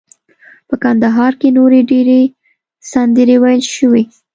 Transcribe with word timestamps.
په 0.67 0.75
کندهار 0.83 1.33
کې 1.39 1.49
نورې 1.57 1.79
ډیرې 1.91 2.21
سندرې 2.91 3.35
ویل 3.43 3.61
شوي. 3.75 4.03